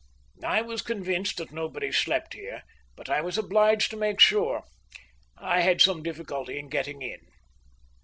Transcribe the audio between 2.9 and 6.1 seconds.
but I was obliged to make sure. I had some